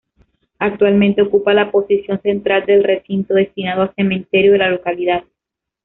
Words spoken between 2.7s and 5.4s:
recinto destinado a cementerio de la localidad.